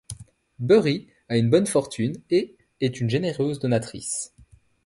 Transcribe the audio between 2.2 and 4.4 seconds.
et est une généreuse donatrice.